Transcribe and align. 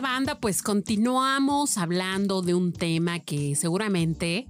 Banda, 0.00 0.38
pues 0.38 0.62
continuamos 0.62 1.76
hablando 1.76 2.42
de 2.42 2.54
un 2.54 2.72
tema 2.72 3.18
que 3.18 3.54
seguramente 3.56 4.46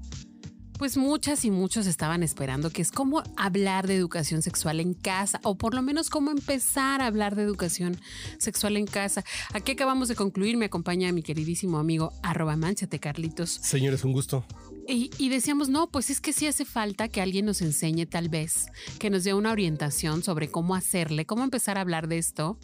pues 0.78 0.96
muchas 0.96 1.44
y 1.44 1.50
muchos 1.50 1.86
estaban 1.86 2.22
esperando, 2.22 2.70
que 2.70 2.82
es 2.82 2.92
cómo 2.92 3.22
hablar 3.36 3.86
de 3.86 3.96
educación 3.96 4.42
sexual 4.42 4.78
en 4.78 4.94
casa, 4.94 5.40
o 5.42 5.56
por 5.56 5.74
lo 5.74 5.82
menos 5.82 6.08
cómo 6.08 6.30
empezar 6.30 7.00
a 7.00 7.06
hablar 7.06 7.34
de 7.34 7.42
educación 7.42 7.98
sexual 8.38 8.76
en 8.76 8.86
casa. 8.86 9.24
Aquí 9.52 9.72
acabamos 9.72 10.08
de 10.08 10.14
concluir, 10.14 10.56
me 10.56 10.66
acompaña 10.66 11.10
mi 11.12 11.22
queridísimo 11.22 11.78
amigo 11.78 12.12
arroba 12.22 12.56
manchate 12.56 13.00
Carlitos. 13.00 13.50
Señores, 13.50 14.04
un 14.04 14.12
gusto. 14.12 14.44
Y, 14.86 15.10
y, 15.18 15.28
decíamos, 15.28 15.68
no, 15.68 15.90
pues 15.90 16.10
es 16.10 16.20
que 16.20 16.32
sí 16.32 16.46
hace 16.46 16.64
falta 16.64 17.08
que 17.08 17.20
alguien 17.20 17.44
nos 17.44 17.60
enseñe 17.60 18.06
tal 18.06 18.28
vez, 18.28 18.68
que 18.98 19.10
nos 19.10 19.24
dé 19.24 19.34
una 19.34 19.52
orientación 19.52 20.22
sobre 20.22 20.50
cómo 20.50 20.74
hacerle, 20.74 21.26
cómo 21.26 21.42
empezar 21.42 21.76
a 21.76 21.82
hablar 21.82 22.08
de 22.08 22.18
esto. 22.18 22.58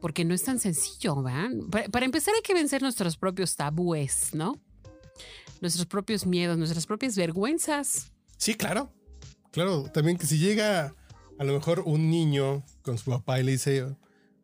Porque 0.00 0.24
no 0.24 0.34
es 0.34 0.42
tan 0.44 0.58
sencillo, 0.60 1.22
¿verdad? 1.22 1.50
Para, 1.70 1.88
para 1.88 2.06
empezar 2.06 2.34
hay 2.34 2.42
que 2.42 2.54
vencer 2.54 2.82
nuestros 2.82 3.16
propios 3.16 3.56
tabúes, 3.56 4.34
¿no? 4.34 4.60
nuestros 5.60 5.86
propios 5.86 6.26
miedos, 6.26 6.58
nuestras 6.58 6.86
propias 6.86 7.16
vergüenzas. 7.16 8.12
Sí, 8.36 8.54
claro. 8.54 8.92
Claro, 9.50 9.90
también 9.92 10.16
que 10.16 10.26
si 10.26 10.38
llega 10.38 10.94
a 11.38 11.44
lo 11.44 11.52
mejor 11.52 11.82
un 11.86 12.10
niño 12.10 12.64
con 12.82 12.98
su 12.98 13.10
papá 13.10 13.40
y 13.40 13.44
le 13.44 13.52
dice 13.52 13.86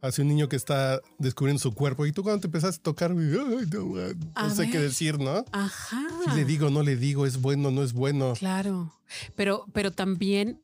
hace 0.00 0.20
un 0.22 0.28
niño 0.28 0.48
que 0.48 0.56
está 0.56 1.00
descubriendo 1.18 1.60
su 1.60 1.72
cuerpo 1.74 2.04
y 2.04 2.12
tú 2.12 2.22
cuando 2.22 2.40
te 2.40 2.46
empezaste 2.48 2.80
a 2.80 2.82
tocar, 2.82 3.12
Ay, 3.12 3.16
no, 3.16 3.94
no 4.36 4.50
sé 4.54 4.62
ver. 4.62 4.70
qué 4.70 4.78
decir, 4.78 5.18
¿no? 5.18 5.44
Ajá. 5.52 6.06
Si 6.24 6.36
le 6.36 6.44
digo, 6.44 6.68
no 6.68 6.82
le 6.82 6.96
digo, 6.96 7.24
es 7.24 7.40
bueno, 7.40 7.70
no 7.70 7.82
es 7.82 7.94
bueno. 7.94 8.34
Claro. 8.34 8.92
Pero, 9.34 9.64
pero 9.72 9.92
también 9.92 10.60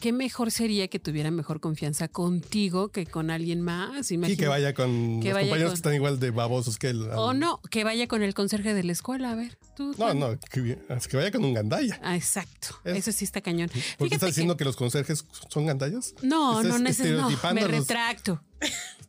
qué 0.00 0.12
mejor 0.12 0.50
sería 0.50 0.88
que 0.88 0.98
tuviera 0.98 1.30
mejor 1.30 1.60
confianza 1.60 2.08
contigo 2.08 2.88
que 2.88 3.06
con 3.06 3.30
alguien 3.30 3.60
más. 3.60 4.10
Imagina, 4.10 4.36
sí, 4.36 4.36
que 4.36 4.48
vaya 4.48 4.74
con 4.74 5.20
que 5.20 5.28
los 5.28 5.34
vaya 5.34 5.46
compañeros 5.46 5.70
con... 5.70 5.74
que 5.74 5.78
están 5.78 5.94
igual 5.94 6.20
de 6.20 6.30
babosos 6.30 6.78
que 6.78 6.90
él. 6.90 7.02
O 7.16 7.34
no, 7.34 7.60
que 7.70 7.84
vaya 7.84 8.06
con 8.06 8.22
el 8.22 8.34
conserje 8.34 8.74
de 8.74 8.84
la 8.84 8.92
escuela. 8.92 9.32
A 9.32 9.34
ver, 9.34 9.58
tú. 9.76 9.94
No, 9.98 10.14
no, 10.14 10.38
que, 10.38 10.78
que, 11.08 11.16
vaya 11.16 11.30
con 11.30 11.44
un 11.44 11.54
gandalla. 11.54 11.98
Ah, 12.02 12.16
exacto. 12.16 12.76
Es, 12.84 12.98
Eso 12.98 13.12
sí 13.12 13.24
está 13.24 13.40
cañón. 13.40 13.70
¿Por 13.98 14.08
qué 14.08 14.14
estás 14.14 14.30
diciendo 14.30 14.54
que, 14.54 14.58
que, 14.58 14.64
los 14.64 14.76
conserjes 14.76 15.24
son 15.48 15.66
gandallas? 15.66 16.14
No, 16.22 16.62
no 16.62 16.78
necesito. 16.78 17.30
No, 17.30 17.54
me 17.54 17.66
retracto. 17.66 18.40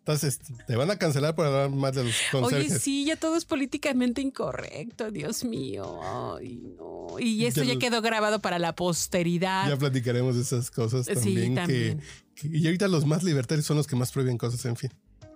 Entonces, 0.10 0.40
te 0.66 0.76
van 0.76 0.90
a 0.90 0.98
cancelar 0.98 1.36
por 1.36 1.46
hablar 1.46 1.70
más 1.70 1.94
de 1.94 2.04
los 2.04 2.16
conserjes. 2.32 2.72
Oye, 2.72 2.80
sí, 2.80 3.06
ya 3.06 3.16
todo 3.16 3.36
es 3.36 3.46
políticamente 3.46 4.22
incorrecto, 4.22 5.12
Dios 5.12 5.44
mío. 5.44 6.00
Ay, 6.36 6.74
no. 6.76 7.20
Y 7.20 7.46
esto 7.46 7.62
ya, 7.62 7.74
ya 7.74 7.80
quedó 7.80 8.02
grabado 8.02 8.40
para 8.40 8.58
la 8.58 8.76
posteridad. 8.76 9.70
Ya 9.70 9.78
platicaremos 9.78 10.36
de 10.36 10.42
esas 10.42 10.72
cosas 10.72 11.06
también. 11.06 11.50
Sí, 11.50 11.56
también. 11.56 12.02
Que, 12.34 12.50
que, 12.50 12.58
y 12.58 12.66
ahorita 12.66 12.88
los 12.88 13.06
más 13.06 13.22
libertarios 13.22 13.68
son 13.68 13.78
los 13.78 13.86
que 13.86 13.96
más 13.96 14.12
prohíben 14.12 14.40
cosas, 14.40 14.66
en 14.66 14.78
fin. 14.78 14.92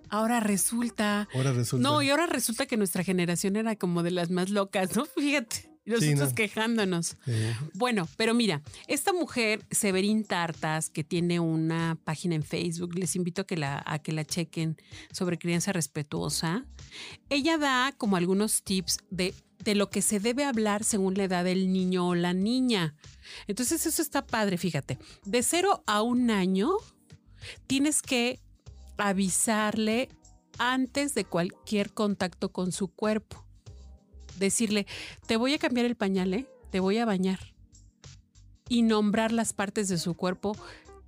Ahora 0.09 0.39
resulta. 0.39 1.27
Ahora 1.35 1.53
resulta. 1.53 1.87
No, 1.87 2.01
y 2.01 2.09
ahora 2.09 2.25
resulta 2.25 2.65
que 2.65 2.75
nuestra 2.75 3.03
generación 3.03 3.55
era 3.55 3.75
como 3.75 4.01
de 4.01 4.09
las 4.09 4.31
más 4.31 4.49
locas, 4.49 4.95
¿no? 4.95 5.05
Fíjate. 5.15 5.72
Y 5.85 5.91
nosotros 5.91 6.19
sí, 6.19 6.25
no. 6.25 6.35
quejándonos. 6.35 7.17
Sí. 7.25 7.31
Bueno, 7.73 8.07
pero 8.15 8.33
mira, 8.33 8.61
esta 8.87 9.11
mujer, 9.11 9.65
Severín 9.69 10.23
Tartas, 10.23 10.89
que 10.89 11.03
tiene 11.03 11.39
una 11.39 11.97
página 12.03 12.35
en 12.35 12.43
Facebook, 12.43 12.95
les 12.95 13.15
invito 13.15 13.41
a 13.41 13.45
que 13.45 13.57
la, 13.57 13.83
a 13.85 13.99
que 13.99 14.13
la 14.13 14.23
chequen 14.23 14.77
sobre 15.11 15.37
crianza 15.37 15.73
respetuosa. 15.73 16.65
Ella 17.29 17.57
da 17.57 17.93
como 17.97 18.15
algunos 18.15 18.63
tips 18.63 18.99
de, 19.09 19.33
de 19.59 19.75
lo 19.75 19.89
que 19.89 20.01
se 20.01 20.19
debe 20.19 20.45
hablar 20.45 20.83
según 20.83 21.15
la 21.15 21.25
edad 21.25 21.43
del 21.43 21.71
niño 21.73 22.07
o 22.07 22.15
la 22.15 22.33
niña. 22.33 22.95
Entonces, 23.47 23.85
eso 23.85 24.01
está 24.01 24.25
padre, 24.25 24.57
fíjate. 24.57 24.97
De 25.25 25.43
cero 25.43 25.83
a 25.85 26.01
un 26.01 26.31
año, 26.31 26.71
tienes 27.67 28.01
que 28.01 28.39
avisarle 28.97 30.09
antes 30.59 31.13
de 31.15 31.25
cualquier 31.25 31.93
contacto 31.93 32.51
con 32.51 32.71
su 32.71 32.87
cuerpo 32.87 33.43
decirle, 34.37 34.87
te 35.27 35.37
voy 35.37 35.53
a 35.53 35.59
cambiar 35.59 35.85
el 35.85 35.95
pañal, 35.95 36.33
¿eh? 36.33 36.47
te 36.71 36.79
voy 36.79 36.97
a 36.97 37.05
bañar. 37.05 37.39
Y 38.69 38.81
nombrar 38.81 39.31
las 39.31 39.53
partes 39.53 39.87
de 39.89 39.97
su 39.97 40.15
cuerpo 40.15 40.55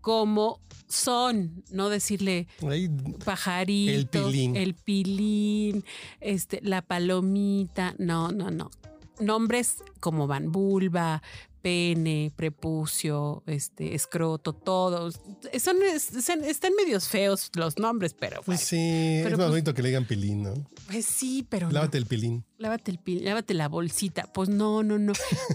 como 0.02 0.60
son, 0.88 1.64
no 1.72 1.90
decirle 1.90 2.48
Ay, 2.62 2.90
pajarito, 3.24 4.28
el 4.28 4.32
pilín. 4.32 4.56
el 4.56 4.76
pilín, 4.76 5.86
este, 6.22 6.60
la 6.62 6.84
palomita, 6.84 7.96
no, 7.98 8.32
no, 8.32 8.52
no. 8.52 8.70
Nombres 9.20 9.78
como 10.00 10.28
van 10.28 10.52
vulva, 10.52 11.24
pene, 11.66 12.32
prepucio, 12.36 13.42
este, 13.48 13.96
escroto, 13.96 14.54
todos. 14.54 15.20
Son, 15.60 15.78
son, 16.22 16.44
están 16.44 16.74
medios 16.76 17.08
feos 17.08 17.50
los 17.56 17.80
nombres, 17.80 18.14
pero. 18.14 18.44
Pues 18.44 18.60
sí, 18.60 19.22
pero 19.24 19.30
es 19.30 19.40
más 19.40 19.46
pues, 19.48 19.50
bonito 19.50 19.74
que 19.74 19.82
le 19.82 19.88
digan 19.88 20.06
pilín, 20.06 20.44
¿no? 20.44 20.54
Pues 20.86 21.08
sí, 21.08 21.44
pero. 21.50 21.72
Lávate 21.72 21.98
no. 21.98 22.04
el 22.04 22.06
pilín. 22.06 22.46
Lávate 22.60 22.92
el 22.92 23.00
pilín, 23.00 23.26
lávate 23.26 23.56
la 23.56 23.68
bolsita. 23.68 24.32
Pues 24.32 24.48
no, 24.48 24.84
no, 24.84 25.00
no. 25.00 25.14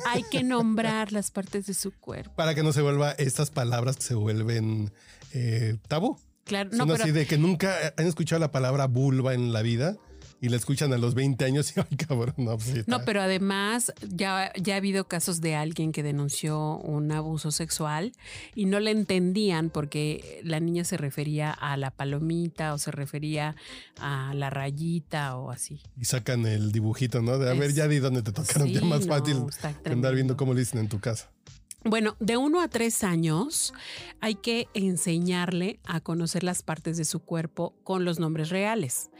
Hay 0.08 0.24
que 0.32 0.42
nombrar 0.42 1.12
las 1.12 1.30
partes 1.30 1.66
de 1.66 1.74
su 1.74 1.92
cuerpo. 1.92 2.34
Para 2.34 2.56
que 2.56 2.64
no 2.64 2.72
se 2.72 2.82
vuelva 2.82 3.12
estas 3.12 3.52
palabras 3.52 3.94
que 3.94 4.02
se 4.02 4.16
vuelven 4.16 4.92
eh, 5.32 5.76
tabú. 5.86 6.18
Claro, 6.42 6.70
Son 6.70 6.78
no, 6.78 6.86
pero, 6.88 7.04
así 7.04 7.12
de 7.12 7.24
que 7.26 7.38
nunca 7.38 7.94
han 7.96 8.08
escuchado 8.08 8.40
la 8.40 8.50
palabra 8.50 8.88
vulva 8.88 9.32
en 9.32 9.52
la 9.52 9.62
vida 9.62 9.96
y 10.40 10.48
la 10.48 10.56
escuchan 10.56 10.92
a 10.92 10.98
los 10.98 11.14
20 11.14 11.44
años 11.44 11.76
y 11.76 11.80
ay 11.90 11.96
cabrón, 11.96 12.34
no, 12.38 12.56
pues, 12.56 12.88
no 12.88 13.04
pero 13.04 13.20
además 13.20 13.92
ya, 14.08 14.52
ya 14.60 14.74
ha 14.74 14.76
habido 14.78 15.06
casos 15.06 15.40
de 15.40 15.54
alguien 15.54 15.92
que 15.92 16.02
denunció 16.02 16.76
un 16.78 17.12
abuso 17.12 17.50
sexual 17.50 18.12
y 18.54 18.64
no 18.64 18.80
le 18.80 18.90
entendían 18.90 19.70
porque 19.70 20.40
la 20.44 20.60
niña 20.60 20.84
se 20.84 20.96
refería 20.96 21.50
a 21.50 21.76
la 21.76 21.90
palomita 21.90 22.72
o 22.74 22.78
se 22.78 22.90
refería 22.90 23.56
a 24.00 24.32
la 24.34 24.50
rayita 24.50 25.36
o 25.36 25.50
así. 25.50 25.80
Y 25.96 26.04
sacan 26.06 26.46
el 26.46 26.72
dibujito, 26.72 27.20
¿no? 27.22 27.38
De 27.38 27.50
a 27.50 27.52
es, 27.52 27.58
ver, 27.58 27.74
ya 27.74 27.88
di 27.88 27.98
dónde 27.98 28.22
te 28.22 28.32
tocaron, 28.32 28.68
sí, 28.68 28.74
ya 28.74 28.80
más 28.82 29.06
no, 29.06 29.14
fácil 29.14 29.44
andar 29.84 30.14
viendo 30.14 30.36
cómo 30.36 30.54
le 30.54 30.60
dicen 30.60 30.80
en 30.80 30.88
tu 30.88 31.00
casa. 31.00 31.30
Bueno, 31.82 32.14
de 32.20 32.36
uno 32.36 32.60
a 32.60 32.68
tres 32.68 33.02
años 33.04 33.72
hay 34.20 34.34
que 34.34 34.68
enseñarle 34.74 35.80
a 35.84 36.00
conocer 36.00 36.44
las 36.44 36.62
partes 36.62 36.98
de 36.98 37.06
su 37.06 37.20
cuerpo 37.20 37.74
con 37.84 38.04
los 38.04 38.18
nombres 38.18 38.50
reales, 38.50 39.10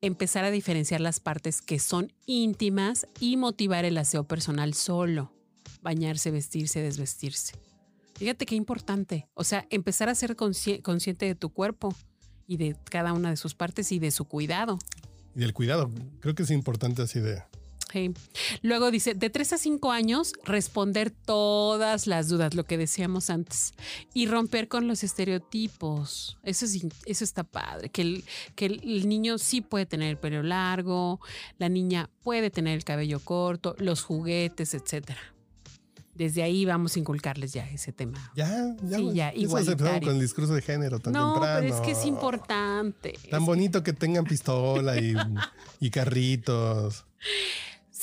empezar 0.00 0.44
a 0.44 0.50
diferenciar 0.50 1.00
las 1.00 1.20
partes 1.20 1.62
que 1.62 1.78
son 1.78 2.12
íntimas 2.26 3.06
y 3.20 3.36
motivar 3.36 3.84
el 3.84 3.96
aseo 3.96 4.24
personal 4.24 4.74
solo, 4.74 5.32
bañarse, 5.80 6.32
vestirse, 6.32 6.82
desvestirse. 6.82 7.54
Fíjate 8.16 8.46
qué 8.46 8.56
importante, 8.56 9.28
o 9.34 9.44
sea, 9.44 9.64
empezar 9.70 10.08
a 10.08 10.14
ser 10.16 10.34
consci 10.34 10.80
consciente 10.80 11.24
de 11.24 11.36
tu 11.36 11.50
cuerpo 11.50 11.94
y 12.48 12.56
de 12.56 12.76
cada 12.90 13.12
una 13.12 13.30
de 13.30 13.36
sus 13.36 13.54
partes 13.54 13.92
y 13.92 14.00
de 14.00 14.10
su 14.10 14.24
cuidado. 14.24 14.80
Y 15.36 15.40
del 15.40 15.54
cuidado, 15.54 15.88
creo 16.18 16.34
que 16.34 16.42
es 16.42 16.50
importante 16.50 17.00
así 17.00 17.20
de 17.20 17.44
Luego 18.62 18.90
dice, 18.90 19.14
de 19.14 19.30
3 19.30 19.54
a 19.54 19.58
5 19.58 19.92
años, 19.92 20.32
responder 20.44 21.10
todas 21.10 22.06
las 22.06 22.28
dudas, 22.28 22.54
lo 22.54 22.64
que 22.64 22.78
decíamos 22.78 23.30
antes, 23.30 23.74
y 24.14 24.26
romper 24.26 24.68
con 24.68 24.88
los 24.88 25.02
estereotipos. 25.02 26.38
Eso, 26.42 26.64
es, 26.64 26.86
eso 27.06 27.24
está 27.24 27.44
padre, 27.44 27.88
que 27.88 28.02
el, 28.02 28.24
que 28.54 28.66
el 28.66 29.08
niño 29.08 29.38
sí 29.38 29.60
puede 29.60 29.86
tener 29.86 30.10
el 30.10 30.18
pelo 30.18 30.42
largo, 30.42 31.20
la 31.58 31.68
niña 31.68 32.10
puede 32.22 32.50
tener 32.50 32.76
el 32.76 32.84
cabello 32.84 33.20
corto, 33.20 33.74
los 33.78 34.02
juguetes, 34.02 34.74
etcétera. 34.74 35.20
Desde 36.18 36.42
ahí 36.42 36.64
vamos 36.64 36.96
a 36.96 36.98
inculcarles 36.98 37.52
ya 37.52 37.64
ese 37.70 37.92
tema. 37.92 38.32
Ya, 38.34 38.74
ya. 38.82 38.98
Sí, 38.98 39.12
ya, 39.14 39.32
se 39.32 39.76
con 39.76 40.14
el 40.16 40.20
discurso 40.20 40.52
de 40.52 40.62
género 40.62 40.98
tan 40.98 41.12
no, 41.12 41.34
temprano. 41.34 41.60
pero 41.60 41.74
es 41.76 41.80
que 41.80 41.92
es 41.92 42.04
importante. 42.04 43.14
Tan 43.30 43.42
es 43.42 43.46
bonito 43.46 43.84
que 43.84 43.92
tengan 43.92 44.24
pistola 44.24 44.98
y, 44.98 45.14
y 45.78 45.90
carritos. 45.90 47.04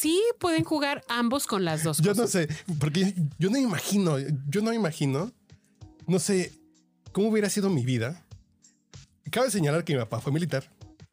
Sí, 0.05 0.21
pueden 0.37 0.63
jugar 0.63 1.03
ambos 1.09 1.47
con 1.47 1.65
las 1.65 1.81
dos 1.83 1.97
yo 1.97 2.11
cosas. 2.11 2.17
no 2.17 2.27
sé, 2.27 2.47
porque 2.79 3.15
yo 3.39 3.49
no 3.49 3.57
imagino, 3.57 4.19
yo 4.47 4.61
no 4.61 4.71
imagino, 4.71 5.31
no 6.05 6.19
sé 6.19 6.51
cómo 7.11 7.29
hubiera 7.29 7.49
sido 7.49 7.71
mi 7.71 7.83
vida. 7.83 8.23
Cabe 9.31 9.49
señalar 9.49 9.83
que 9.83 9.93
mi 9.93 9.99
papá 9.99 10.19
fue 10.21 10.31
militar, 10.31 10.71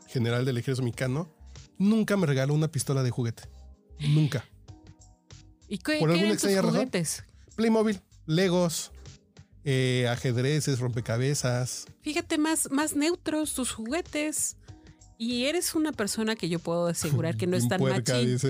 general 0.08 0.44
del 0.44 0.58
ejército 0.58 0.84
mexicano. 0.84 1.34
Nunca 1.78 2.18
me 2.18 2.26
regaló 2.26 2.52
una 2.52 2.68
pistola 2.70 3.02
de 3.02 3.10
juguete. 3.10 3.44
Nunca. 3.98 4.44
¿Y 5.68 5.78
qué, 5.78 5.96
Por 5.98 6.10
qué 6.10 6.14
alguna 6.16 6.20
tus 6.24 6.32
extraña 6.34 6.56
razón. 6.60 6.74
juguetes? 6.74 7.24
Playmobil, 7.56 7.98
Legos, 8.26 8.92
eh, 9.64 10.06
ajedrezes, 10.10 10.80
rompecabezas. 10.80 11.86
Fíjate, 12.02 12.36
más, 12.36 12.70
más 12.70 12.94
neutros 12.94 13.54
tus 13.54 13.72
juguetes. 13.72 14.58
Y 15.22 15.44
eres 15.44 15.76
una 15.76 15.92
persona 15.92 16.34
que 16.34 16.48
yo 16.48 16.58
puedo 16.58 16.88
asegurar 16.88 17.36
que 17.36 17.46
no 17.46 17.56
es 17.56 17.68
tan 17.68 17.80
machín. 17.80 18.40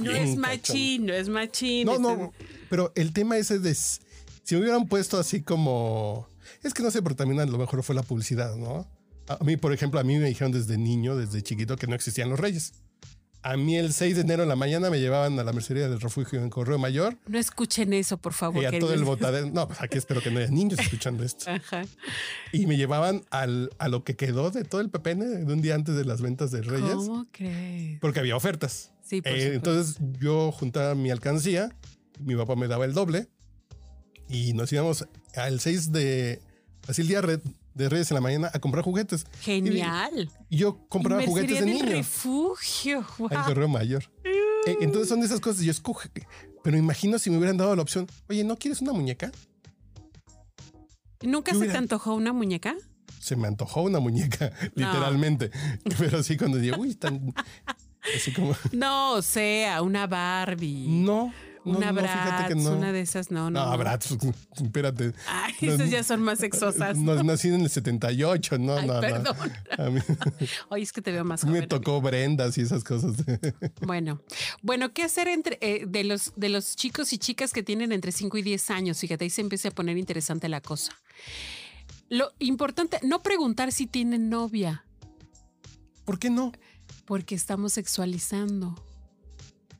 no 0.00 0.10
es 0.10 0.36
machín, 0.38 1.04
no 1.04 1.12
es 1.12 1.28
machín. 1.28 1.84
No, 1.84 1.98
no, 1.98 2.32
pero 2.70 2.92
el 2.94 3.12
tema 3.12 3.36
ese 3.36 3.58
de 3.58 3.74
si 3.74 4.54
me 4.54 4.62
hubieran 4.62 4.88
puesto 4.88 5.18
así 5.18 5.42
como 5.42 6.26
es 6.62 6.72
que 6.72 6.82
no 6.82 6.90
sé, 6.90 7.02
pero 7.02 7.14
también 7.14 7.40
a 7.40 7.44
lo 7.44 7.58
mejor 7.58 7.82
fue 7.82 7.94
la 7.94 8.02
publicidad, 8.02 8.56
¿no? 8.56 8.88
A 9.28 9.44
mí, 9.44 9.58
por 9.58 9.74
ejemplo, 9.74 10.00
a 10.00 10.02
mí 10.02 10.16
me 10.16 10.28
dijeron 10.28 10.50
desde 10.50 10.78
niño, 10.78 11.14
desde 11.14 11.42
chiquito, 11.42 11.76
que 11.76 11.88
no 11.88 11.94
existían 11.94 12.30
los 12.30 12.40
reyes. 12.40 12.72
A 13.44 13.58
mí 13.58 13.76
el 13.76 13.92
6 13.92 14.14
de 14.16 14.22
enero 14.22 14.42
en 14.42 14.48
la 14.48 14.56
mañana 14.56 14.88
me 14.88 14.98
llevaban 14.98 15.38
a 15.38 15.44
la 15.44 15.52
mercería 15.52 15.86
del 15.86 16.00
refugio 16.00 16.42
en 16.42 16.48
Correo 16.48 16.78
Mayor. 16.78 17.18
No 17.26 17.38
escuchen 17.38 17.92
eso, 17.92 18.16
por 18.16 18.32
favor. 18.32 18.62
Y 18.62 18.64
a 18.64 18.78
todo 18.78 18.94
el 18.94 19.04
botadero. 19.04 19.50
No, 19.50 19.68
pues 19.68 19.82
aquí 19.82 19.98
espero 19.98 20.22
que 20.22 20.30
no 20.30 20.38
haya 20.38 20.48
niños 20.48 20.78
escuchando 20.78 21.22
esto. 21.24 21.50
Ajá. 21.50 21.84
Y 22.52 22.64
me 22.64 22.78
llevaban 22.78 23.22
al, 23.28 23.68
a 23.78 23.88
lo 23.88 24.02
que 24.02 24.16
quedó 24.16 24.50
de 24.50 24.64
todo 24.64 24.80
el 24.80 24.88
pepene 24.88 25.26
de 25.26 25.52
un 25.52 25.60
día 25.60 25.74
antes 25.74 25.94
de 25.94 26.06
las 26.06 26.22
ventas 26.22 26.52
de 26.52 26.62
Reyes. 26.62 26.94
¿Cómo 26.94 27.26
crees? 27.32 28.00
Porque 28.00 28.20
había 28.20 28.34
ofertas. 28.34 28.92
Sí, 29.02 29.20
por 29.20 29.32
eh, 29.32 29.56
Entonces 29.56 29.98
yo 30.18 30.50
juntaba 30.50 30.94
mi 30.94 31.10
alcancía, 31.10 31.68
mi 32.20 32.36
papá 32.36 32.56
me 32.56 32.66
daba 32.66 32.86
el 32.86 32.94
doble 32.94 33.28
y 34.26 34.54
nos 34.54 34.72
íbamos 34.72 35.06
al 35.36 35.60
6 35.60 35.92
de. 35.92 36.40
Así 36.88 37.02
el 37.02 37.08
día 37.08 37.20
de 37.74 37.88
Reyes 37.88 38.10
en 38.10 38.14
la 38.16 38.20
mañana 38.20 38.50
a 38.52 38.58
comprar 38.58 38.84
juguetes. 38.84 39.26
Genial. 39.40 40.30
Y, 40.48 40.58
yo 40.58 40.86
compraba 40.88 41.22
juguetes 41.24 41.60
de 41.60 41.66
niño. 41.66 41.84
refugio. 41.86 43.04
Wow. 43.18 43.28
Al 43.30 43.44
correo 43.44 43.68
mayor. 43.68 44.04
Eh, 44.66 44.76
entonces 44.80 45.08
son 45.08 45.20
de 45.20 45.26
esas 45.26 45.40
cosas. 45.40 45.62
Yo 45.62 45.70
escoge. 45.70 46.08
Pero 46.62 46.76
imagino 46.76 47.18
si 47.18 47.30
me 47.30 47.36
hubieran 47.36 47.56
dado 47.56 47.74
la 47.76 47.82
opción. 47.82 48.06
Oye, 48.28 48.44
¿no 48.44 48.56
quieres 48.56 48.80
una 48.80 48.92
muñeca? 48.92 49.30
¿Nunca 51.22 51.54
se 51.54 51.66
te 51.66 51.76
antojó 51.76 52.14
una 52.14 52.32
muñeca? 52.32 52.74
Se 53.20 53.36
me 53.36 53.48
antojó 53.48 53.82
una 53.82 54.00
muñeca, 54.00 54.52
literalmente. 54.74 55.50
Pero 55.98 56.22
sí, 56.22 56.36
cuando 56.36 56.58
digo, 56.58 56.76
uy, 56.78 56.94
tan. 56.94 57.32
Así 58.14 58.32
como. 58.32 58.54
No, 58.72 59.12
o 59.14 59.22
sea, 59.22 59.80
una 59.82 60.06
Barbie. 60.06 60.86
No 60.88 61.32
una 61.64 61.92
no, 61.92 62.72
una 62.72 62.92
de 62.92 63.00
esas, 63.00 63.30
no, 63.30 63.50
no. 63.50 63.64
No, 63.70 63.78
Bratz, 63.78 64.12
espérate. 64.62 65.14
Ay, 65.26 65.54
esas 65.62 65.88
ya 65.88 66.02
son 66.04 66.20
más 66.20 66.38
sexosas. 66.38 66.96
No, 66.96 67.22
nací 67.22 67.48
en 67.48 67.62
el 67.62 67.70
78, 67.70 68.58
no, 68.58 68.82
no, 68.82 69.00
perdón. 69.00 69.36
no. 69.78 69.84
Oye, 70.68 70.82
es 70.82 70.92
que 70.92 71.00
te 71.00 71.10
veo 71.10 71.24
más 71.24 71.42
joven. 71.42 71.60
Me 71.60 71.66
tocó 71.66 72.00
Brendas 72.00 72.58
y 72.58 72.62
esas 72.62 72.84
cosas. 72.84 73.16
bueno, 73.80 74.20
bueno, 74.62 74.92
¿qué 74.92 75.04
hacer 75.04 75.28
entre 75.28 75.58
eh, 75.62 75.86
de 75.86 76.04
los 76.04 76.32
de 76.36 76.50
los 76.50 76.76
chicos 76.76 77.12
y 77.12 77.18
chicas 77.18 77.52
que 77.52 77.62
tienen 77.62 77.92
entre 77.92 78.12
5 78.12 78.36
y 78.38 78.42
10 78.42 78.70
años? 78.70 78.98
Fíjate, 78.98 79.24
ahí 79.24 79.30
se 79.30 79.40
empieza 79.40 79.68
a 79.68 79.72
poner 79.72 79.96
interesante 79.96 80.48
la 80.48 80.60
cosa. 80.60 80.92
Lo 82.10 82.32
importante, 82.38 83.00
no 83.02 83.22
preguntar 83.22 83.72
si 83.72 83.86
tienen 83.86 84.28
novia. 84.28 84.84
¿Por 86.04 86.18
qué 86.18 86.28
no? 86.28 86.52
Porque 87.06 87.34
estamos 87.34 87.72
sexualizando 87.72 88.74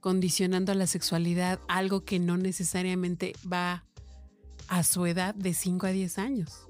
condicionando 0.05 0.71
a 0.71 0.75
la 0.75 0.87
sexualidad 0.87 1.61
algo 1.67 2.05
que 2.05 2.19
no 2.19 2.37
necesariamente 2.37 3.33
va 3.51 3.87
a 4.69 4.83
su 4.85 5.06
edad 5.06 5.35
de 5.35 5.55
5 5.55 5.87
a 5.87 5.93
10 5.93 6.19
años. 6.19 6.69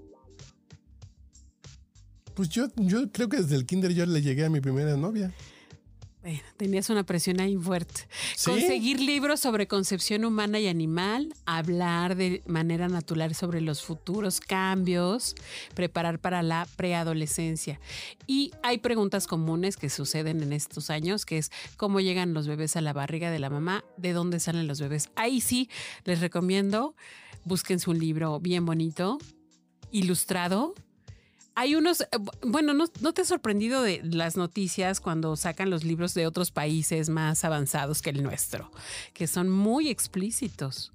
Pues 2.36 2.48
yo, 2.48 2.68
yo 2.76 3.10
creo 3.10 3.28
que 3.28 3.38
desde 3.38 3.56
el 3.56 3.66
kinder 3.66 3.92
yo 3.92 4.06
le 4.06 4.22
llegué 4.22 4.44
a 4.44 4.50
mi 4.50 4.60
primera 4.60 4.96
novia. 4.96 5.34
Bueno, 6.24 6.40
tenías 6.56 6.88
una 6.88 7.02
presión 7.02 7.38
ahí 7.38 7.54
fuerte. 7.54 8.08
Conseguir 8.46 8.98
libros 8.98 9.40
sobre 9.40 9.68
concepción 9.68 10.24
humana 10.24 10.58
y 10.58 10.68
animal, 10.68 11.34
hablar 11.44 12.16
de 12.16 12.42
manera 12.46 12.88
natural 12.88 13.34
sobre 13.34 13.60
los 13.60 13.82
futuros 13.82 14.40
cambios, 14.40 15.34
preparar 15.74 16.18
para 16.18 16.42
la 16.42 16.66
preadolescencia. 16.76 17.78
Y 18.26 18.52
hay 18.62 18.78
preguntas 18.78 19.26
comunes 19.26 19.76
que 19.76 19.90
suceden 19.90 20.42
en 20.42 20.54
estos 20.54 20.88
años, 20.88 21.26
que 21.26 21.36
es 21.36 21.52
cómo 21.76 22.00
llegan 22.00 22.32
los 22.32 22.46
bebés 22.46 22.74
a 22.76 22.80
la 22.80 22.94
barriga 22.94 23.30
de 23.30 23.38
la 23.38 23.50
mamá, 23.50 23.84
de 23.98 24.14
dónde 24.14 24.40
salen 24.40 24.66
los 24.66 24.80
bebés. 24.80 25.10
Ahí 25.16 25.42
sí, 25.42 25.68
les 26.04 26.20
recomiendo, 26.22 26.96
búsquense 27.44 27.90
un 27.90 27.98
libro 27.98 28.40
bien 28.40 28.64
bonito, 28.64 29.18
ilustrado, 29.90 30.74
hay 31.54 31.74
unos, 31.74 32.00
eh, 32.02 32.06
bueno, 32.42 32.74
¿no, 32.74 32.86
te 32.88 33.22
has 33.22 33.28
sorprendido 33.28 33.82
de 33.82 34.00
las 34.02 34.36
noticias 34.36 35.00
cuando 35.00 35.36
sacan 35.36 35.70
los 35.70 35.84
libros 35.84 36.14
de 36.14 36.26
otros 36.26 36.50
países 36.50 37.08
más 37.08 37.44
avanzados 37.44 38.02
que 38.02 38.10
el 38.10 38.22
nuestro? 38.22 38.70
Que 39.12 39.26
son 39.26 39.50
muy 39.50 39.88
explícitos, 39.88 40.92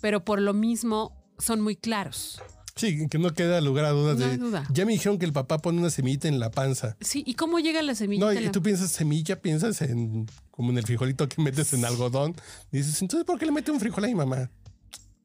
pero 0.00 0.24
por 0.24 0.40
lo 0.40 0.54
mismo 0.54 1.16
son 1.38 1.60
muy 1.60 1.76
claros. 1.76 2.40
Sí, 2.74 3.06
que 3.08 3.18
no 3.18 3.34
queda 3.34 3.60
lugar 3.60 3.84
a 3.84 3.90
dudas 3.90 4.18
no 4.18 4.26
de. 4.26 4.36
Duda. 4.38 4.66
Ya 4.72 4.86
me 4.86 4.92
dijeron 4.92 5.18
que 5.18 5.26
el 5.26 5.32
papá 5.32 5.58
pone 5.58 5.78
una 5.78 5.90
semillita 5.90 6.28
en 6.28 6.40
la 6.40 6.50
panza. 6.50 6.96
Sí, 7.00 7.22
¿y 7.26 7.34
cómo 7.34 7.58
llega 7.58 7.82
la 7.82 7.94
semilla? 7.94 8.24
No, 8.24 8.32
y 8.32 8.48
tú 8.50 8.62
piensas 8.62 8.90
semilla, 8.90 9.40
piensas 9.42 9.82
en 9.82 10.26
como 10.50 10.70
en 10.70 10.78
el 10.78 10.84
frijolito 10.84 11.28
que 11.28 11.42
metes 11.42 11.72
en 11.74 11.84
algodón. 11.84 12.34
dices, 12.70 13.00
entonces, 13.02 13.26
¿por 13.26 13.38
qué 13.38 13.46
le 13.46 13.52
mete 13.52 13.70
un 13.70 13.80
frijol 13.80 14.04
a 14.04 14.06
mi 14.06 14.14
mamá? 14.14 14.50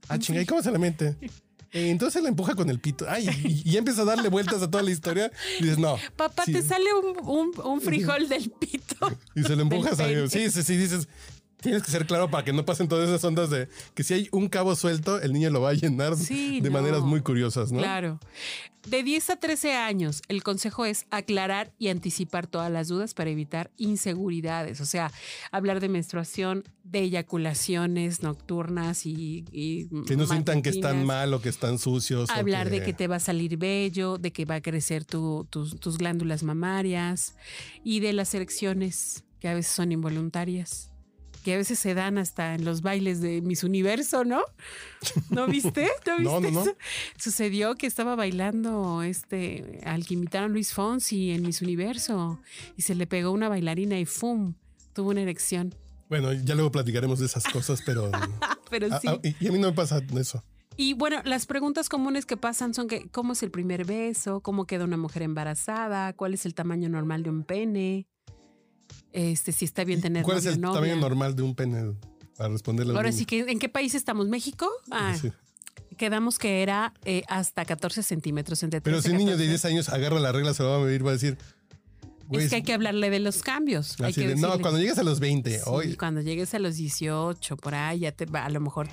Ah, 0.09 0.19
chinga, 0.19 0.41
¿y 0.41 0.45
cómo 0.45 0.61
se 0.61 0.71
le 0.71 0.79
mete? 0.79 1.15
Entonces 1.71 2.21
la 2.23 2.29
empuja 2.29 2.55
con 2.55 2.69
el 2.69 2.79
pito. 2.79 3.05
Ay, 3.09 3.27
y, 3.43 3.71
y, 3.71 3.77
empieza 3.77 4.03
a 4.03 4.05
darle 4.05 4.29
vueltas 4.29 4.61
a 4.61 4.69
toda 4.69 4.83
la 4.83 4.91
historia. 4.91 5.31
Y 5.59 5.63
dices, 5.63 5.77
no. 5.77 5.97
Papá, 6.15 6.43
te 6.45 6.61
sale 6.61 6.85
un, 6.93 7.81
frijol 7.81 8.29
del 8.29 8.49
pito. 8.51 9.11
Y 9.35 9.43
se 9.43 9.55
lo 9.55 9.63
empujas 9.63 9.99
a 9.99 10.07
Sí, 10.29 10.49
sí, 10.49 10.63
sí. 10.63 10.77
Dices, 10.77 11.07
tienes 11.61 11.83
que 11.83 11.91
ser 11.91 12.05
claro 12.05 12.29
para 12.29 12.43
que 12.43 12.53
no 12.53 12.65
pasen 12.65 12.87
todas 12.87 13.09
esas 13.09 13.23
ondas 13.23 13.49
de 13.49 13.67
que 13.93 14.03
si 14.03 14.13
hay 14.13 14.29
un 14.31 14.47
cabo 14.47 14.75
suelto, 14.75 15.19
el 15.21 15.33
niño 15.33 15.49
lo 15.49 15.61
va 15.61 15.71
a 15.71 15.73
llenar 15.73 16.15
de 16.15 16.69
maneras 16.69 17.01
muy 17.01 17.21
curiosas, 17.21 17.71
¿no? 17.71 17.79
Claro. 17.79 18.19
De 18.87 19.03
10 19.03 19.31
a 19.31 19.35
13 19.35 19.73
años, 19.73 20.21
el 20.29 20.43
consejo 20.43 20.85
es 20.85 21.07
aclarar 21.11 21.73
y 21.77 21.89
anticipar 21.89 22.47
todas 22.47 22.71
las 22.71 22.87
dudas 22.87 23.13
para 23.13 23.29
evitar 23.29 23.69
inseguridades. 23.75 24.79
O 24.79 24.85
sea, 24.85 25.11
hablar 25.51 25.81
de 25.81 25.89
menstruación, 25.89 26.63
de 26.85 26.99
eyaculaciones 26.99 28.23
nocturnas 28.23 29.05
y. 29.05 29.43
que 30.07 30.15
no 30.15 30.25
sientan 30.25 30.61
que 30.61 30.69
están 30.69 31.05
mal 31.05 31.33
o 31.33 31.41
que 31.41 31.49
están 31.49 31.79
sucios. 31.79 32.29
Hablar 32.29 32.69
de 32.69 32.81
que 32.81 32.93
te 32.93 33.07
va 33.07 33.17
a 33.17 33.19
salir 33.19 33.57
bello, 33.57 34.17
de 34.17 34.31
que 34.31 34.45
va 34.45 34.55
a 34.55 34.61
crecer 34.61 35.03
tus 35.03 35.97
glándulas 35.97 36.43
mamarias 36.43 37.35
y 37.83 37.99
de 37.99 38.13
las 38.13 38.33
erecciones 38.33 39.25
que 39.41 39.49
a 39.49 39.53
veces 39.53 39.73
son 39.73 39.91
involuntarias 39.91 40.91
que 41.47 41.53
a 41.53 41.57
veces 41.57 41.79
se 41.79 41.93
dan 41.93 42.17
hasta 42.17 42.55
en 42.55 42.65
los 42.65 42.81
bailes 42.81 43.21
de 43.21 43.39
Miss 43.39 43.63
Universo, 43.63 44.25
¿no? 44.25 44.41
¿No 45.29 45.47
viste? 45.47 45.89
¿No 46.05 46.17
viste? 46.17 46.51
no, 46.51 46.51
no, 46.51 46.65
Sucedió 47.17 47.75
que 47.75 47.87
estaba 47.87 48.17
bailando 48.17 49.01
este 49.01 49.79
al 49.85 50.05
que 50.05 50.15
invitaron 50.15 50.51
Luis 50.51 50.73
Fonsi 50.73 51.31
en 51.31 51.43
Miss 51.43 51.61
Universo 51.61 52.41
y 52.75 52.81
se 52.81 52.95
le 52.95 53.07
pegó 53.07 53.31
una 53.31 53.47
bailarina 53.47 53.97
y 53.97 54.03
¡fum! 54.03 54.55
tuvo 54.91 55.11
una 55.11 55.21
erección. 55.21 55.73
Bueno, 56.09 56.33
ya 56.33 56.53
luego 56.53 56.69
platicaremos 56.69 57.19
de 57.19 57.27
esas 57.27 57.45
cosas, 57.45 57.81
pero. 57.85 58.11
pero 58.69 58.89
sí. 58.99 59.07
y 59.39 59.47
a 59.47 59.51
mí 59.53 59.57
no 59.57 59.67
me 59.67 59.73
pasa 59.73 60.01
eso. 60.19 60.43
Y 60.75 60.95
bueno, 60.95 61.21
las 61.23 61.45
preguntas 61.45 61.87
comunes 61.87 62.25
que 62.25 62.35
pasan 62.35 62.73
son 62.73 62.89
que 62.89 63.07
cómo 63.07 63.31
es 63.31 63.41
el 63.41 63.51
primer 63.51 63.85
beso, 63.85 64.41
cómo 64.41 64.65
queda 64.65 64.83
una 64.83 64.97
mujer 64.97 65.21
embarazada, 65.21 66.11
cuál 66.11 66.33
es 66.33 66.45
el 66.45 66.53
tamaño 66.55 66.89
normal 66.89 67.23
de 67.23 67.29
un 67.29 67.45
pene, 67.45 68.05
este, 69.13 69.51
si 69.51 69.65
está 69.65 69.83
bien 69.83 70.01
tener 70.01 70.23
¿Cuál 70.23 70.37
es 70.37 70.45
el 70.45 70.59
tamaño 70.59 70.95
normal 70.95 71.35
de 71.35 71.43
un 71.43 71.55
pene? 71.55 71.93
Para 72.37 72.49
responderle. 72.49 72.93
Ahora 72.93 73.11
sí 73.11 73.25
que, 73.25 73.39
¿en 73.39 73.59
qué 73.59 73.69
país 73.69 73.95
estamos? 73.95 74.27
¿México? 74.27 74.69
Ah, 74.91 75.15
Quedamos 75.97 76.37
que 76.37 76.61
era 76.61 76.93
eh, 77.05 77.23
hasta 77.27 77.65
14 77.65 78.03
centímetros 78.03 78.61
entre 78.61 78.81
Pero 78.81 79.01
si 79.01 79.09
un 79.09 79.17
niño 79.17 79.35
de 79.35 79.47
10 79.47 79.65
años 79.65 79.89
agarra 79.89 80.19
la 80.19 80.31
regla, 80.31 80.53
se 80.53 80.63
va 80.63 80.75
a 80.75 80.79
medir, 80.79 81.03
va 81.03 81.09
a 81.09 81.13
decir, 81.13 81.37
es 82.31 82.49
que 82.49 82.55
hay 82.57 82.63
que 82.63 82.73
hablarle 82.73 83.09
de 83.09 83.19
los 83.19 83.41
cambios. 83.41 83.97
no, 83.99 84.59
cuando 84.59 84.79
llegues 84.79 84.97
a 84.97 85.03
los 85.03 85.19
20, 85.19 85.61
hoy. 85.65 85.95
Cuando 85.95 86.21
llegues 86.21 86.53
a 86.53 86.59
los 86.59 86.75
18, 86.75 87.57
por 87.57 87.75
ahí 87.75 87.99
ya 87.99 88.11
te 88.11 88.25
va, 88.25 88.45
a 88.45 88.49
lo 88.49 88.59
mejor. 88.59 88.87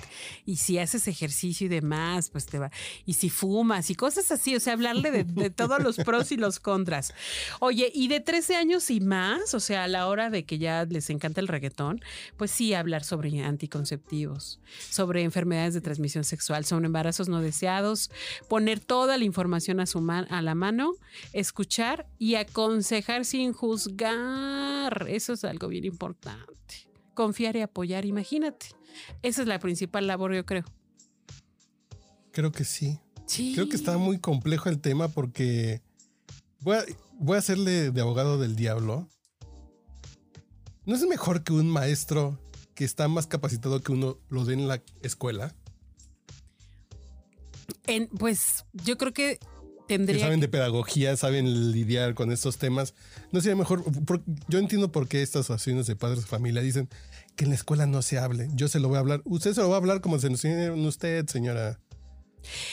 Y 0.45 0.57
si 0.57 0.77
haces 0.79 1.07
ejercicio 1.07 1.65
y 1.65 1.67
demás, 1.67 2.29
pues 2.29 2.45
te 2.45 2.59
va. 2.59 2.71
Y 3.05 3.13
si 3.13 3.29
fumas 3.29 3.89
y 3.89 3.95
cosas 3.95 4.31
así, 4.31 4.55
o 4.55 4.59
sea, 4.59 4.73
hablarle 4.73 5.11
de, 5.11 5.49
todos 5.49 5.81
los 5.81 5.97
pros 5.97 6.31
y 6.31 6.37
los 6.37 6.59
contras. 6.59 7.13
Oye, 7.59 7.91
y 7.93 8.07
de 8.07 8.19
13 8.19 8.55
años 8.55 8.89
y 8.89 8.99
más, 9.01 9.53
o 9.53 9.59
sea, 9.59 9.83
a 9.83 9.87
la 9.87 10.07
hora 10.07 10.29
de 10.29 10.45
que 10.45 10.57
ya 10.57 10.85
les 10.85 11.09
encanta 11.09 11.41
el 11.41 11.47
reggaetón, 11.47 12.01
pues 12.37 12.51
sí, 12.51 12.73
hablar 12.73 13.03
sobre 13.03 13.25
anticonceptivos, 13.43 14.59
sobre 14.89 15.23
enfermedades 15.23 15.73
de 15.73 15.81
transmisión 15.81 16.23
sexual, 16.23 16.65
sobre 16.65 16.85
embarazos 16.85 17.27
no 17.27 17.41
deseados, 17.41 18.11
poner 18.47 18.79
toda 18.79 19.17
la 19.17 19.23
información 19.25 19.79
a, 19.79 19.85
su 19.85 20.05
a 20.09 20.41
la 20.41 20.55
mano, 20.55 20.93
escuchar 21.33 22.05
y 22.19 22.35
aconsejar 22.35 23.24
sin 23.25 23.53
juzgar. 23.53 25.07
Eso 25.09 25.33
es 25.33 25.43
algo 25.43 25.67
bien 25.67 25.85
importante. 25.85 26.87
Confiar 27.13 27.55
y 27.55 27.61
apoyar, 27.61 28.05
imagínate. 28.05 28.67
Esa 29.21 29.41
es 29.41 29.47
la 29.47 29.59
principal 29.59 30.07
labor, 30.07 30.33
yo 30.33 30.45
creo. 30.45 30.65
Creo 32.31 32.51
que 32.51 32.63
sí. 32.63 32.99
Sí. 33.25 33.53
Creo 33.55 33.67
que 33.69 33.75
está 33.75 33.97
muy 33.97 34.19
complejo 34.19 34.69
el 34.69 34.79
tema 34.79 35.07
porque 35.07 35.81
voy 36.61 36.77
a, 36.77 36.85
voy 37.13 37.35
a 37.35 37.39
hacerle 37.39 37.91
de 37.91 38.01
abogado 38.01 38.37
del 38.37 38.55
diablo. 38.55 39.09
¿No 40.85 40.95
es 40.95 41.01
mejor 41.07 41.43
que 41.43 41.53
un 41.53 41.69
maestro 41.69 42.39
que 42.75 42.85
está 42.85 43.07
más 43.07 43.25
capacitado 43.25 43.81
que 43.81 43.91
uno 43.91 44.19
lo 44.29 44.45
dé 44.45 44.53
en 44.53 44.67
la 44.67 44.83
escuela? 45.01 45.55
En, 47.87 48.07
pues 48.07 48.65
yo 48.73 48.97
creo 48.97 49.13
que 49.13 49.39
tendría 49.87 50.17
que 50.17 50.23
saben 50.23 50.39
de 50.39 50.47
pedagogía, 50.47 51.15
saben 51.17 51.71
lidiar 51.71 52.13
con 52.13 52.31
estos 52.31 52.57
temas. 52.57 52.93
No 53.31 53.41
sería 53.41 53.55
mejor, 53.55 53.83
yo 54.47 54.59
entiendo 54.59 54.91
por 54.91 55.07
qué 55.07 55.21
estas 55.21 55.41
asociaciones 55.41 55.87
de 55.87 55.95
padres 55.95 56.21
de 56.21 56.25
familia 56.27 56.61
dicen 56.61 56.89
que 57.35 57.45
en 57.45 57.49
la 57.49 57.55
escuela 57.55 57.85
no 57.85 58.01
se 58.01 58.17
hable. 58.17 58.49
Yo 58.53 58.67
se 58.67 58.79
lo 58.79 58.87
voy 58.87 58.97
a 58.97 58.99
hablar. 58.99 59.21
Usted 59.25 59.53
se 59.53 59.61
lo 59.61 59.69
va 59.69 59.75
a 59.75 59.77
hablar 59.79 60.01
como 60.01 60.19
se 60.19 60.29
nos 60.29 60.43
usted, 60.43 61.27
señora. 61.27 61.79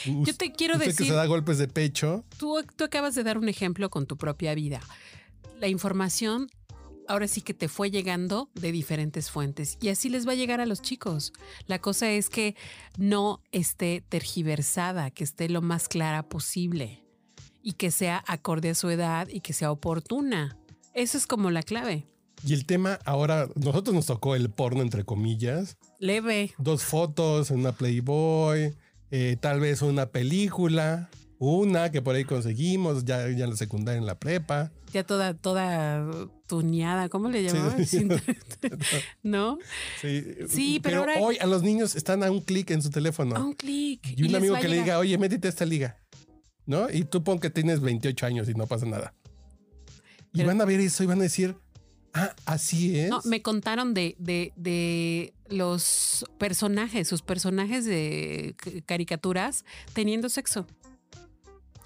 Yo 0.05 0.35
te 0.35 0.51
quiero 0.51 0.75
usted 0.75 0.87
decir. 0.87 1.05
que 1.05 1.11
se 1.11 1.15
da 1.15 1.25
golpes 1.25 1.57
de 1.57 1.67
pecho. 1.67 2.23
Tú, 2.37 2.63
tú 2.75 2.83
acabas 2.83 3.15
de 3.15 3.23
dar 3.23 3.37
un 3.37 3.49
ejemplo 3.49 3.89
con 3.89 4.05
tu 4.05 4.17
propia 4.17 4.53
vida. 4.53 4.79
La 5.59 5.67
información 5.67 6.49
ahora 7.07 7.27
sí 7.27 7.41
que 7.41 7.53
te 7.53 7.67
fue 7.67 7.91
llegando 7.91 8.49
de 8.53 8.71
diferentes 8.71 9.29
fuentes 9.29 9.77
y 9.81 9.89
así 9.89 10.09
les 10.09 10.27
va 10.27 10.33
a 10.33 10.35
llegar 10.35 10.61
a 10.61 10.65
los 10.65 10.81
chicos. 10.81 11.33
La 11.67 11.79
cosa 11.79 12.09
es 12.11 12.29
que 12.29 12.55
no 12.97 13.41
esté 13.51 14.03
tergiversada, 14.07 15.11
que 15.11 15.23
esté 15.23 15.49
lo 15.49 15.61
más 15.61 15.87
clara 15.87 16.23
posible 16.23 17.02
y 17.63 17.73
que 17.73 17.89
sea 17.89 18.23
acorde 18.27 18.69
a 18.69 18.75
su 18.75 18.89
edad 18.89 19.27
y 19.29 19.39
que 19.39 19.53
sea 19.53 19.71
oportuna. 19.71 20.57
Eso 20.93 21.17
es 21.17 21.25
como 21.25 21.49
la 21.49 21.63
clave. 21.63 22.05
Y 22.45 22.53
el 22.53 22.65
tema 22.65 22.99
ahora, 23.05 23.47
nosotros 23.55 23.95
nos 23.95 24.05
tocó 24.05 24.35
el 24.35 24.49
porno 24.49 24.81
entre 24.81 25.05
comillas. 25.05 25.77
Leve. 25.97 26.53
Dos 26.57 26.83
fotos 26.83 27.49
en 27.51 27.61
una 27.61 27.71
Playboy, 27.71 28.75
eh, 29.11 29.37
tal 29.39 29.61
vez 29.61 29.81
una 29.81 30.07
película. 30.07 31.09
Una 31.39 31.91
que 31.91 32.01
por 32.01 32.15
ahí 32.15 32.23
conseguimos, 32.23 33.03
ya, 33.03 33.27
ya 33.29 33.43
en 33.43 33.49
la 33.49 33.57
secundaria, 33.57 33.99
en 33.99 34.05
la 34.05 34.17
prepa. 34.17 34.71
Ya 34.93 35.03
toda, 35.03 35.33
toda 35.33 36.29
tuneada, 36.47 37.09
¿cómo 37.09 37.27
le 37.29 37.43
llamamos? 37.43 37.75
¿No? 39.23 39.57
Sí, 39.99 40.23
sí 40.47 40.79
pero, 40.81 41.05
hoy 41.19 41.37
a 41.41 41.45
los 41.45 41.61
niños 41.61 41.95
están 41.95 42.23
a 42.23 42.31
un 42.31 42.39
clic 42.39 42.71
en 42.71 42.81
su 42.81 42.91
teléfono. 42.91 43.35
A 43.35 43.43
un 43.43 43.53
clic. 43.53 44.01
Y 44.15 44.23
un 44.23 44.35
amigo 44.35 44.55
que 44.55 44.69
le 44.69 44.77
diga, 44.77 44.99
oye, 44.99 45.17
métete 45.17 45.47
a 45.47 45.49
esta 45.49 45.65
liga. 45.65 45.97
¿No? 46.65 46.89
Y 46.89 47.03
tú 47.03 47.23
pon 47.23 47.39
que 47.39 47.49
tienes 47.49 47.81
28 47.81 48.25
años 48.25 48.49
y 48.49 48.53
no 48.53 48.67
pasa 48.67 48.85
nada. 48.85 49.13
y 50.33 50.43
van 50.43 50.61
a 50.61 50.65
ver 50.65 50.79
eso 50.79 51.03
y 51.03 51.07
van 51.07 51.19
a 51.19 51.23
decir, 51.23 51.55
ah, 52.13 52.33
así 52.45 52.99
es. 52.99 53.09
No, 53.09 53.21
me 53.25 53.41
contaron 53.41 53.93
de, 53.93 54.15
de, 54.17 54.53
de 54.55 55.33
los 55.49 56.25
personajes, 56.37 57.07
sus 57.07 57.21
personajes 57.21 57.85
de 57.85 58.55
caricaturas 58.85 59.65
teniendo 59.93 60.29
sexo. 60.29 60.65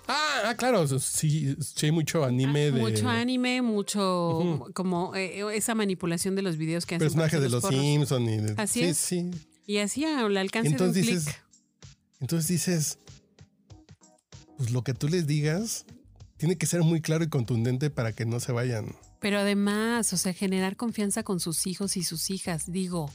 Ah, 0.08 0.44
ah, 0.46 0.56
claro, 0.56 0.88
sí, 0.88 1.56
sí 1.60 1.86
hay 1.88 1.92
mucho 1.92 2.24
anime 2.24 2.72
de... 2.72 2.80
Mucho 2.80 3.10
anime, 3.10 3.62
mucho 3.62 4.70
como 4.74 5.14
eh, 5.16 5.44
esa 5.54 5.76
manipulación 5.76 6.34
de 6.36 6.44
los 6.44 6.56
videos 6.56 6.86
que 6.86 6.96
hacen. 6.96 7.06
Personajes 7.06 7.42
de 7.42 7.50
los, 7.50 7.66
Simpsons 7.66 8.30
y 8.30 8.54
Así 8.62 8.84
es. 8.84 8.98
Sí. 8.98 9.32
Y 9.66 9.80
así 9.80 10.06
al 10.06 10.38
alcance 10.38 10.70
entonces 10.70 11.06
de 11.06 11.12
un 11.12 11.18
dices, 11.18 11.26
clic. 11.26 11.44
Entonces 12.22 12.48
dices, 12.48 13.00
pues 14.58 14.72
lo 14.72 14.84
que 14.84 14.94
tú 14.94 15.08
les 15.08 15.28
digas 15.28 15.86
tiene 16.38 16.58
que 16.58 16.66
ser 16.66 16.84
muy 16.84 17.02
claro 17.02 17.24
y 17.24 17.30
contundente 17.30 17.90
para 17.90 18.12
que 18.12 18.26
no 18.26 18.40
se 18.40 18.52
vayan. 18.52 18.96
Pero 19.20 19.40
además, 19.40 20.14
o 20.14 20.18
sea, 20.18 20.34
generar 20.34 20.76
confianza 20.76 21.24
con 21.24 21.40
sus 21.40 21.66
hijos 21.66 21.98
y 21.98 22.04
sus 22.04 22.30
hijas, 22.30 22.72
digo, 22.72 23.10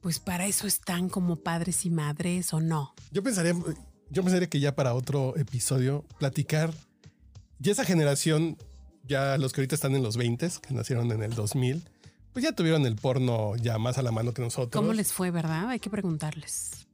pues 0.00 0.18
para 0.18 0.46
eso 0.46 0.66
están 0.66 1.08
como 1.08 1.36
padres 1.36 1.86
y 1.86 1.90
madres 1.90 2.52
o 2.52 2.60
no. 2.60 2.94
Yo 3.10 3.22
pensaría, 3.22 3.54
yo 4.10 4.22
pensaría 4.22 4.48
que 4.48 4.60
ya 4.60 4.74
para 4.74 4.94
otro 4.94 5.36
episodio 5.36 6.04
platicar 6.18 6.74
ya 7.58 7.72
esa 7.72 7.84
generación, 7.84 8.58
ya 9.04 9.38
los 9.38 9.52
que 9.52 9.60
ahorita 9.60 9.74
están 9.74 9.94
en 9.94 10.02
los 10.02 10.16
20, 10.16 10.50
que 10.66 10.74
nacieron 10.74 11.10
en 11.12 11.22
el 11.22 11.34
2000, 11.34 11.88
pues 12.32 12.44
ya 12.44 12.52
tuvieron 12.52 12.84
el 12.86 12.96
porno 12.96 13.56
ya 13.56 13.78
más 13.78 13.98
a 13.98 14.02
la 14.02 14.10
mano 14.10 14.34
que 14.34 14.42
nosotros. 14.42 14.72
¿Cómo 14.72 14.92
les 14.92 15.12
fue, 15.12 15.30
verdad? 15.30 15.68
Hay 15.68 15.78
que 15.78 15.90
preguntarles. 15.90 16.86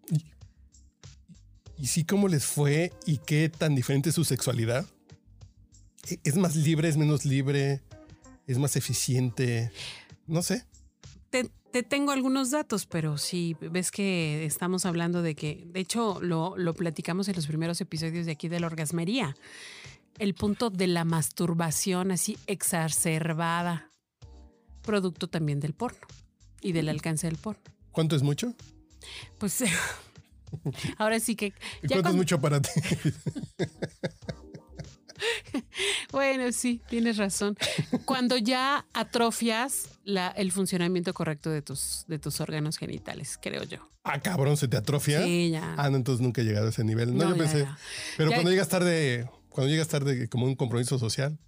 Y, 1.81 1.87
sí, 1.87 2.05
¿cómo 2.05 2.29
les 2.29 2.45
fue 2.45 2.93
y 3.07 3.19
qué 3.19 3.49
tan 3.49 3.75
diferente 3.75 4.09
es 4.09 4.15
su 4.15 4.25
sexualidad? 4.25 4.87
¿E-, 6.09 6.19
¿Es 6.25 6.37
más 6.37 6.57
libre, 6.57 6.89
es 6.89 6.97
menos 6.97 7.25
libre? 7.25 7.83
¿Es 8.47 8.59
más 8.59 8.77
eficiente? 8.77 9.71
No 10.27 10.43
sé. 10.43 10.65
Te 11.71 11.83
tengo 11.83 12.13
algunos 12.13 12.51
datos, 12.51 12.87
pero 12.87 13.19
sí, 13.19 13.55
ves 13.61 13.91
que 13.91 14.47
estamos 14.47 14.87
hablando 14.87 15.21
de 15.21 15.35
que, 15.35 15.67
de 15.67 15.81
hecho, 15.81 16.19
lo, 16.23 16.57
lo 16.57 16.73
platicamos 16.73 17.29
en 17.29 17.37
los 17.37 17.47
primeros 17.47 17.81
episodios 17.83 18.25
de 18.25 18.33
aquí 18.33 18.49
de 18.49 18.59
la 18.59 18.69
orgasmería. 18.69 19.37
El 20.19 20.35
punto 20.35 20.71
de 20.71 20.87
la 20.87 21.05
masturbación 21.05 22.11
así 22.11 22.39
exacerbada, 22.47 23.93
producto 24.83 25.29
también 25.29 25.61
del 25.61 25.75
porno 25.75 26.07
y 26.63 26.73
del 26.73 26.89
alcance 26.89 27.27
del 27.27 27.37
porno. 27.37 27.63
¿Cuánto 27.93 28.17
es 28.17 28.23
mucho? 28.23 28.55
Pues 29.37 29.63
ahora 30.99 31.21
sí 31.21 31.37
que... 31.37 31.53
¿Cuánto 31.87 32.11
es 32.11 32.15
mucho 32.15 32.41
para 32.41 32.61
ti? 32.61 32.71
bueno, 36.13 36.53
sí, 36.53 36.81
tienes 36.89 37.17
razón. 37.17 37.57
Cuando 38.05 38.37
ya 38.37 38.87
atrofias 38.93 39.89
la, 40.05 40.29
el 40.29 40.53
funcionamiento 40.53 41.13
correcto 41.15 41.51
de 41.51 41.63
tus, 41.63 42.05
de 42.09 42.19
tus 42.19 42.41
órganos 42.41 42.79
genitales, 42.79 43.39
creo 43.41 43.63
yo. 43.65 43.79
Ah, 44.05 44.21
cabrón, 44.21 44.57
¿se 44.57 44.69
te 44.69 44.77
atrofia? 44.77 45.23
Sí, 45.23 45.51
ya. 45.51 45.75
Ah, 45.77 45.91
no, 45.91 45.97
entonces 45.97 46.23
nunca 46.23 46.41
he 46.41 46.45
llegado 46.45 46.67
a 46.67 46.71
ese 46.71 46.85
nivel. 46.85 47.17
No, 47.17 47.29
yo 47.29 47.37
pensé. 47.37 47.67
Pero 48.17 48.31
cuando 48.31 48.51
llegas 48.51 48.69
tarde, 48.69 49.29
cuando 49.49 49.71
llegas 49.71 49.89
tarde 49.89 50.29
como 50.29 50.47
un 50.47 50.55
compromiso 50.55 50.99
social, 50.99 51.39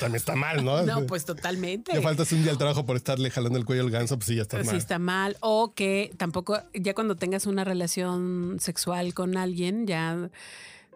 también 0.00 0.16
está 0.16 0.34
mal, 0.34 0.64
¿no? 0.64 0.82
No, 0.82 1.06
pues 1.06 1.24
totalmente. 1.24 1.94
Le 1.94 2.02
faltas 2.02 2.30
un 2.32 2.42
día 2.42 2.52
al 2.52 2.58
trabajo 2.58 2.84
por 2.84 2.96
estarle 2.96 3.30
jalando 3.30 3.58
el 3.58 3.64
cuello 3.64 3.82
al 3.82 3.90
ganso, 3.90 4.16
pues 4.16 4.26
sí, 4.26 4.36
ya 4.36 4.42
está 4.42 4.58
mal. 4.58 4.66
Sí, 4.66 4.76
está 4.76 4.98
mal. 4.98 5.36
O 5.40 5.74
que 5.74 6.12
tampoco, 6.16 6.58
ya 6.74 6.94
cuando 6.94 7.16
tengas 7.16 7.46
una 7.46 7.64
relación 7.64 8.56
sexual 8.60 9.14
con 9.14 9.36
alguien, 9.36 9.86
ya 9.86 10.30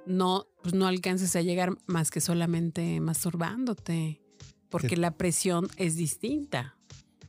no, 0.07 0.47
pues 0.63 0.75
no 0.75 0.87
alcances 0.87 1.37
a 1.37 1.43
llegar 1.43 1.77
más 1.87 2.11
que 2.11 2.21
solamente 2.21 3.01
masturbándote, 3.01 4.21
porque 4.69 4.97
la 4.97 5.13
presión 5.13 5.69
es 5.77 5.97
distinta. 5.97 6.77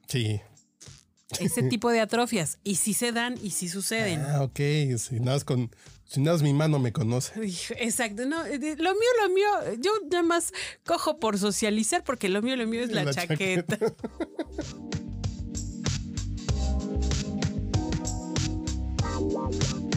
Sí. 0.08 0.42
Ese 1.39 1.63
tipo 1.63 1.91
de 1.91 2.00
atrofias. 2.00 2.57
Y 2.63 2.75
sí 2.75 2.93
se 2.93 3.12
dan 3.12 3.36
y 3.41 3.51
sí 3.51 3.69
suceden. 3.69 4.21
Ah, 4.21 4.41
ok. 4.43 4.59
Si 4.98 5.19
nada, 5.19 5.39
con, 5.41 5.69
si 6.05 6.21
nada 6.21 6.38
mi 6.39 6.53
mano 6.53 6.79
me 6.79 6.91
conoce. 6.91 7.33
Exacto. 7.79 8.25
No, 8.25 8.43
lo 8.43 8.50
mío, 8.50 9.09
lo 9.24 9.29
mío, 9.29 9.48
yo 9.79 9.91
nada 10.09 10.24
más 10.24 10.51
cojo 10.86 11.19
por 11.19 11.38
socializar 11.38 12.03
porque 12.03 12.29
lo 12.29 12.41
mío, 12.41 12.55
lo 12.55 12.65
mío 12.65 12.81
es 12.81 12.91
la, 12.91 13.12
chaqueta. 13.13 13.77